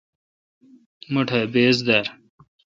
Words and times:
مٹھ 1.11 1.33
ا 1.37 1.39
بِس 1.51 1.77
دہ۔ 1.87 1.99